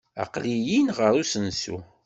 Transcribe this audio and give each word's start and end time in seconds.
Aql-iyi-n 0.23 0.87
ɣer 0.97 1.13
usensu. 1.21 1.77